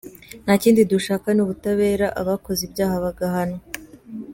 Nta 0.43 0.53
kindi 0.63 0.81
dushaka 0.91 1.27
ni 1.31 1.41
ubutabera 1.45 2.07
abakoze 2.21 2.61
ibyaha 2.67 2.95
bagahanwa. 3.05 3.61